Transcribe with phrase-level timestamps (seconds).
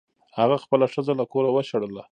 [0.37, 2.03] هغه خپله ښځه له کوره وشړله.